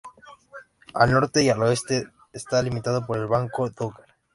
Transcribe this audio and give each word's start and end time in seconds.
Al 0.95 1.11
norte 1.11 1.43
y 1.43 1.49
al 1.51 1.61
oeste 1.61 2.07
está 2.33 2.59
limitado 2.63 3.05
por 3.05 3.19
el 3.19 3.27
banco 3.27 3.69
Dogger. 3.69 4.07